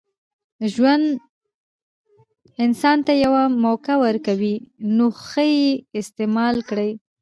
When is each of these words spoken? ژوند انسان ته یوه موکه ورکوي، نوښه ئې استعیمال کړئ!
ژوند 0.73 1.05
انسان 2.65 2.97
ته 3.07 3.13
یوه 3.23 3.43
موکه 3.63 3.95
ورکوي، 4.05 4.55
نوښه 4.97 5.43
ئې 5.55 5.67
استعیمال 5.99 6.55
کړئ! 6.69 6.91